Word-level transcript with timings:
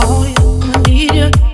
call 0.00 0.26
you, 0.26 0.34
I 0.62 0.82
need 0.86 1.14
you, 1.14 1.49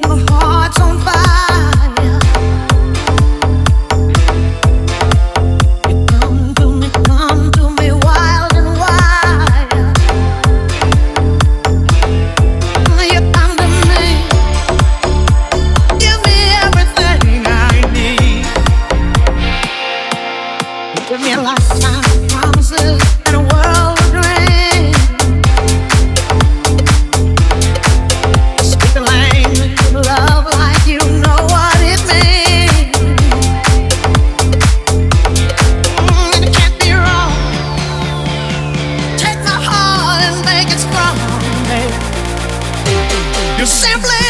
You 43.59 43.65
simply 43.65 44.26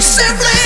simply 0.00 0.59